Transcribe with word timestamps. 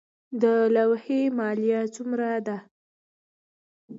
د 0.41 0.43
لوحې 0.75 1.21
مالیه 1.37 1.81
څومره 1.95 2.29
ده؟ 2.45 2.57